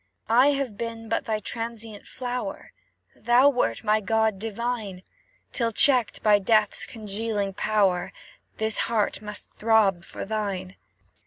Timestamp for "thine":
10.25-10.75